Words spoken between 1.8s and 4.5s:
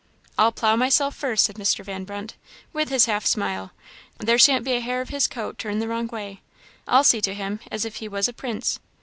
Van Brunt, with his half smile; "there